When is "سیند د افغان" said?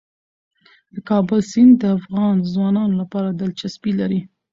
1.51-2.33